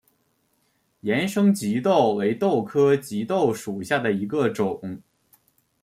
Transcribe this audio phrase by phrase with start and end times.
[1.01, 5.03] 盐生棘豆为豆科棘豆属下的一个种。